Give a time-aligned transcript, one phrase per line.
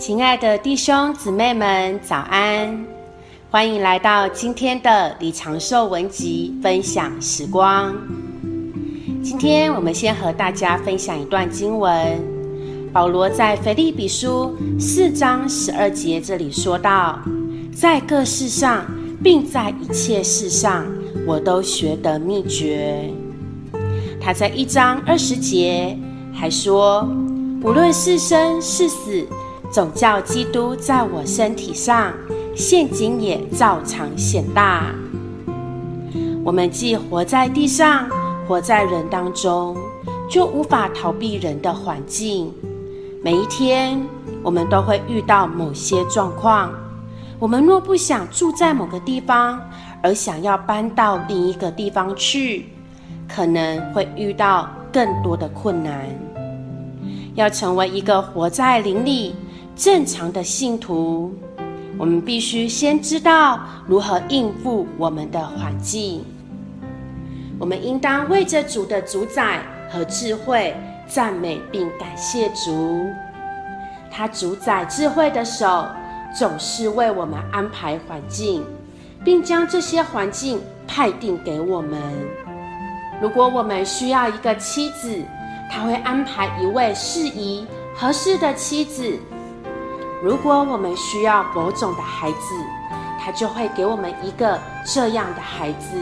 [0.00, 2.86] 亲爱的弟兄姊妹们，早安！
[3.50, 7.94] 欢迎来到今天的李长寿文集分享时光。
[9.22, 12.18] 今天我们先和大家分享一段经文。
[12.94, 17.20] 保罗在腓立比书四章十二节这里说道
[17.70, 18.86] ：“在各事上，
[19.22, 20.86] 并在一切事上，
[21.26, 23.10] 我都学得秘诀。”
[24.18, 25.94] 他在一章二十节
[26.32, 27.06] 还说
[27.62, 29.26] ：“无论是生是死。”
[29.72, 32.12] 总叫基督在我身体上，
[32.56, 34.86] 陷阱也照常显大。
[36.44, 38.08] 我们既活在地上，
[38.48, 39.76] 活在人当中，
[40.28, 42.52] 就无法逃避人的环境。
[43.22, 44.00] 每一天，
[44.42, 46.72] 我们都会遇到某些状况。
[47.38, 49.60] 我们若不想住在某个地方，
[50.02, 52.66] 而想要搬到另一个地方去，
[53.28, 56.06] 可能会遇到更多的困难。
[57.34, 59.34] 要成为一个活在灵里，
[59.80, 61.34] 正常的信徒，
[61.96, 66.22] 我们必须先知道如何应付我们的环境。
[67.58, 73.06] 我们应当为着主的主宰和智慧赞美并感谢主。
[74.10, 75.86] 他主宰智慧的手
[76.38, 78.62] 总是为我们安排环境，
[79.24, 81.98] 并将这些环境派定给我们。
[83.18, 85.22] 如果我们需要一个妻子，
[85.70, 87.64] 他会安排一位适宜
[87.96, 89.18] 合适的妻子。
[90.22, 92.54] 如果我们需要某种的孩子，
[93.18, 95.96] 他就会给我们一个这样的孩子。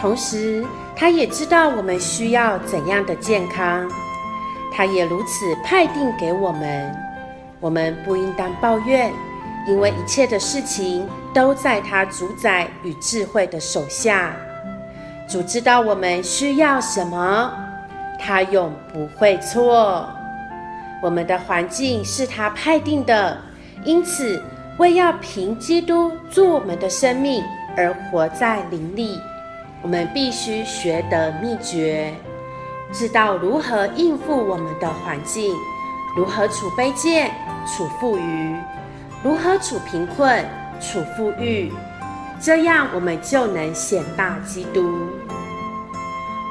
[0.00, 0.64] 同时，
[0.96, 3.86] 他也知道我们需要怎样的健康，
[4.72, 6.94] 他也如此派定给我们。
[7.60, 9.12] 我们不应当抱怨，
[9.68, 14.32] 因为一切的事情都在他主宰与智慧的手下。
[15.28, 17.52] 主知道我们需要什么，
[18.18, 20.08] 他永不会错。
[21.02, 23.36] 我们的环境是他派定的，
[23.84, 24.40] 因此
[24.78, 27.42] 为要凭基督做我们的生命
[27.76, 29.18] 而活在灵里，
[29.82, 32.14] 我们必须学得秘诀，
[32.92, 35.52] 知道如何应付我们的环境，
[36.16, 37.32] 如何处卑贱，
[37.66, 38.56] 处富余，
[39.24, 40.44] 如何处贫困，
[40.80, 41.72] 处富裕，
[42.40, 45.00] 这样我们就能显大基督。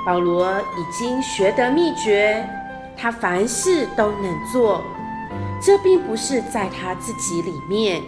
[0.05, 2.45] 保罗已经学得秘诀。
[3.01, 4.83] 他凡事都能做，
[5.59, 7.99] 这并不是在他自己里面，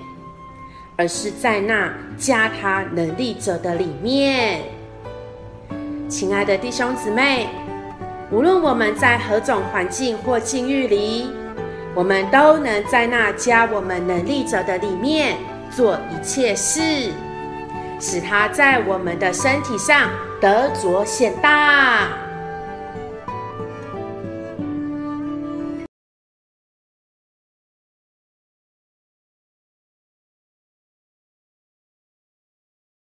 [0.95, 4.61] 而是在那加他能力者的里面。
[6.07, 7.47] 亲爱的弟兄姊妹，
[8.29, 11.27] 无论我们在何种环境或境遇里，
[11.95, 15.37] 我们都能在那加我们能力者的里面
[15.71, 17.09] 做一切事，
[17.99, 20.07] 使他在我们的身体上
[20.39, 22.09] 得着显大。